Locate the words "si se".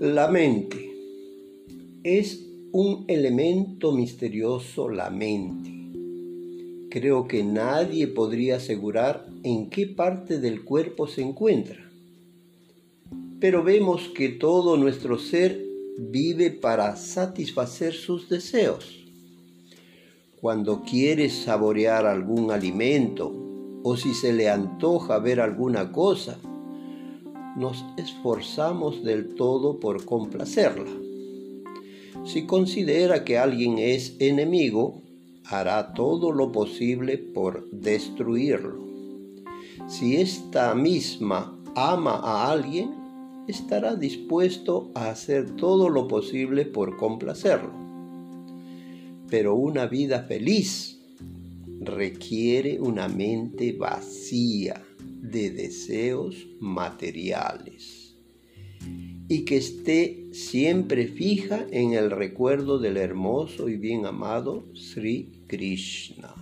23.96-24.32